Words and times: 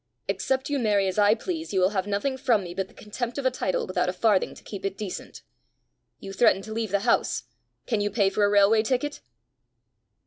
Except 0.27 0.67
you 0.71 0.79
marry 0.79 1.07
as 1.07 1.19
I 1.19 1.35
please, 1.35 1.73
you 1.73 1.79
will 1.79 1.91
have 1.91 2.07
nothing 2.07 2.35
from 2.35 2.63
me 2.63 2.73
but 2.73 2.87
the 2.87 2.93
contempt 2.95 3.37
of 3.37 3.45
a 3.45 3.51
title 3.51 3.85
without 3.85 4.09
a 4.09 4.13
farthing 4.13 4.55
to 4.55 4.63
keep 4.63 4.83
it 4.83 4.97
decent. 4.97 5.43
You 6.19 6.33
threaten 6.33 6.63
to 6.63 6.73
leave 6.73 6.89
the 6.89 7.01
house 7.01 7.43
can 7.85 8.01
you 8.01 8.09
pay 8.09 8.31
for 8.31 8.43
a 8.43 8.49
railway 8.49 8.81
ticket?" 8.81 9.21